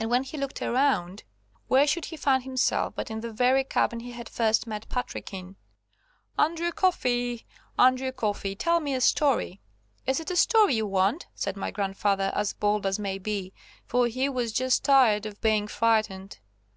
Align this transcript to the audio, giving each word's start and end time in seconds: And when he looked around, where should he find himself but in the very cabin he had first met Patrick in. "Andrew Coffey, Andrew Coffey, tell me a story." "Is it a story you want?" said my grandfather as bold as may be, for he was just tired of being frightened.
And 0.00 0.10
when 0.10 0.24
he 0.24 0.36
looked 0.36 0.60
around, 0.60 1.22
where 1.68 1.86
should 1.86 2.06
he 2.06 2.16
find 2.16 2.42
himself 2.42 2.94
but 2.96 3.12
in 3.12 3.20
the 3.20 3.32
very 3.32 3.62
cabin 3.62 4.00
he 4.00 4.10
had 4.10 4.28
first 4.28 4.66
met 4.66 4.88
Patrick 4.88 5.32
in. 5.32 5.54
"Andrew 6.36 6.72
Coffey, 6.72 7.46
Andrew 7.78 8.10
Coffey, 8.10 8.56
tell 8.56 8.80
me 8.80 8.92
a 8.92 9.00
story." 9.00 9.60
"Is 10.04 10.18
it 10.18 10.32
a 10.32 10.36
story 10.36 10.74
you 10.74 10.86
want?" 10.88 11.28
said 11.36 11.56
my 11.56 11.70
grandfather 11.70 12.32
as 12.34 12.54
bold 12.54 12.84
as 12.84 12.98
may 12.98 13.18
be, 13.18 13.52
for 13.86 14.08
he 14.08 14.28
was 14.28 14.52
just 14.52 14.82
tired 14.82 15.26
of 15.26 15.40
being 15.40 15.68
frightened. 15.68 16.40